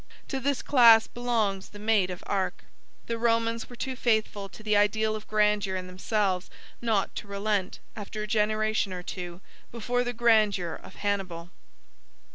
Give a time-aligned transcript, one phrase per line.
[0.29, 2.63] To this class belongs the Maid of Arc.
[3.05, 6.49] The Romans were too faithful to the ideal of grandeur in themselves
[6.81, 9.41] not to relent, after a generation or two,
[9.71, 11.51] before the grandeur of Hannibal.